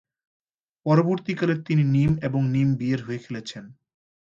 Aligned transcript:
পরবর্তীকালে, 0.85 1.55
তিনি 1.67 1.83
নিম 1.95 2.11
এবং 2.21 2.41
নিম 2.45 2.67
বি-এর 2.75 3.01
হয়ে 3.03 3.19
খেলেছেন। 3.19 3.63